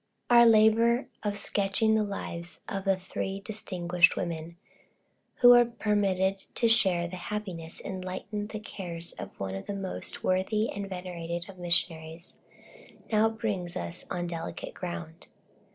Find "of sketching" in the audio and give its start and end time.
1.21-1.93